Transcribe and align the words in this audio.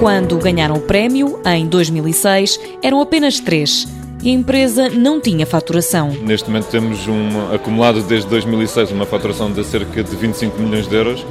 Quando 0.00 0.38
ganharam 0.38 0.76
o 0.76 0.80
prémio, 0.80 1.38
em 1.44 1.66
2006, 1.66 2.58
eram 2.82 3.02
apenas 3.02 3.38
três 3.38 3.86
e 4.22 4.30
a 4.30 4.32
empresa 4.32 4.88
não 4.88 5.20
tinha 5.20 5.44
faturação. 5.44 6.08
Neste 6.22 6.48
momento 6.48 6.68
temos 6.70 7.06
um 7.06 7.54
acumulado 7.54 8.02
desde 8.04 8.26
2006 8.30 8.92
uma 8.92 9.04
faturação 9.04 9.52
de 9.52 9.62
cerca 9.62 10.02
de 10.02 10.16
25 10.16 10.58
milhões 10.58 10.88
de 10.88 10.96
euros 10.96 11.26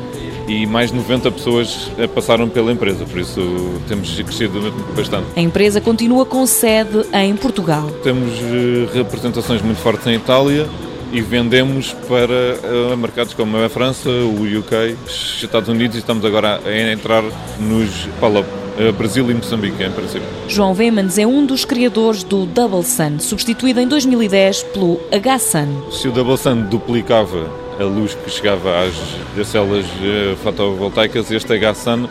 e 0.47 0.67
mais 0.67 0.91
de 0.91 0.97
90 0.97 1.31
pessoas 1.31 1.91
passaram 2.13 2.47
pela 2.47 2.71
empresa, 2.71 3.05
por 3.05 3.19
isso 3.19 3.41
temos 3.87 4.13
crescido 4.13 4.71
bastante. 4.95 5.25
A 5.35 5.41
empresa 5.41 5.81
continua 5.81 6.23
com 6.23 6.45
sede 6.45 7.07
em 7.11 7.35
Portugal. 7.35 7.89
Temos 8.03 8.33
eh, 8.33 8.87
representações 8.93 9.63
muito 9.63 9.79
fortes 9.79 10.05
em 10.05 10.13
Itália 10.13 10.69
e 11.11 11.21
vendemos 11.21 11.93
para 12.07 12.33
eh, 12.33 12.95
mercados 12.95 13.33
como 13.33 13.57
a 13.57 13.67
França, 13.67 14.09
o 14.09 14.43
UK, 14.59 14.95
os 15.07 15.41
Estados 15.41 15.69
Unidos 15.69 15.95
e 15.95 15.99
estamos 15.99 16.23
agora 16.23 16.61
a 16.63 16.91
entrar 16.91 17.23
nos 17.59 18.05
eh, 18.05 18.58
Brasil 18.97 19.29
e 19.29 19.33
Moçambique, 19.33 19.83
em 19.83 19.91
princípio. 19.91 20.27
João 20.47 20.73
Vemans 20.73 21.17
é 21.17 21.27
um 21.27 21.45
dos 21.45 21.65
criadores 21.65 22.23
do 22.23 22.45
Double 22.45 22.83
Sun, 22.83 23.19
substituído 23.19 23.79
em 23.79 23.87
2010 23.87 24.63
pelo 24.63 24.99
H-Sun. 25.11 25.91
Se 25.91 26.07
o 26.07 26.11
Double 26.11 26.37
Sun 26.37 26.61
duplicava 26.63 27.49
a 27.79 27.83
luz 27.83 28.15
que 28.15 28.29
chegava 28.29 28.71
às 28.83 29.47
células 29.47 29.85
eh, 30.01 30.35
fotovoltaicas, 30.43 31.29
este 31.29 31.53
H-Sun 31.53 32.07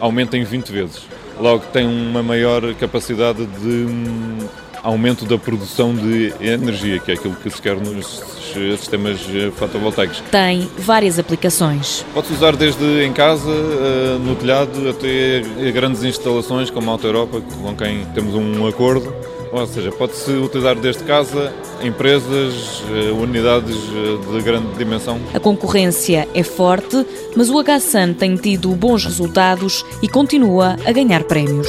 aumenta 0.00 0.36
em 0.36 0.44
20 0.44 0.68
vezes. 0.70 1.02
Logo 1.40 1.64
tem 1.72 1.86
uma 1.86 2.22
maior 2.22 2.74
capacidade 2.74 3.44
de 3.46 3.68
hum, 3.68 4.38
aumento 4.82 5.24
da 5.24 5.38
produção 5.38 5.94
de 5.94 6.32
energia, 6.40 6.98
que 6.98 7.12
é 7.12 7.14
aquilo 7.14 7.34
que 7.36 7.50
se 7.50 7.60
quer 7.60 7.76
nos 7.76 8.22
sistemas 8.78 9.20
eh, 9.32 9.50
fotovoltaicos. 9.56 10.22
Tem 10.30 10.68
várias 10.78 11.18
aplicações. 11.18 12.04
Pode-se 12.12 12.34
usar 12.34 12.54
desde 12.54 13.04
em 13.04 13.12
casa, 13.12 13.50
eh, 13.50 14.18
no 14.20 14.36
telhado, 14.36 14.88
até 14.90 15.42
grandes 15.70 16.02
instalações 16.02 16.70
como 16.70 16.90
a 16.90 16.92
Alta 16.92 17.06
Europa, 17.06 17.40
com 17.40 17.74
quem 17.74 18.04
temos 18.14 18.34
um 18.34 18.66
acordo 18.66 19.12
ou 19.52 19.66
seja, 19.66 19.92
pode-se 19.92 20.30
utilizar 20.32 20.74
desde 20.74 21.04
casa, 21.04 21.52
empresas, 21.82 22.82
eh, 22.90 23.12
unidades 23.12 23.76
de 23.76 24.42
grande 24.42 24.72
dimensão. 24.78 25.20
A 25.34 25.38
concorrência 25.38 26.26
é 26.32 26.42
forte, 26.42 27.06
mas 27.36 27.50
o 27.50 27.62
HSAN 27.62 28.14
tem 28.14 28.34
tido 28.36 28.70
bons 28.70 29.04
resultados 29.04 29.84
e 30.00 30.08
continua 30.08 30.76
a 30.86 30.92
ganhar 30.92 31.24
prémios. 31.24 31.68